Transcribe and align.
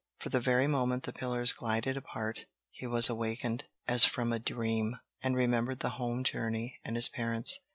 For 0.17 0.29
the 0.29 0.39
very 0.39 0.65
moment 0.65 1.03
the 1.03 1.13
pillars 1.13 1.53
glided 1.53 1.95
apart, 1.95 2.45
he 2.71 2.87
was 2.87 3.07
awakened, 3.07 3.65
as 3.87 4.03
from 4.03 4.33
a 4.33 4.39
dream, 4.39 4.97
and 5.21 5.35
remembered 5.35 5.81
the 5.81 5.91
home 6.01 6.23
journey 6.23 6.79
and 6.83 6.95
his 6.95 7.07
parents. 7.07 7.59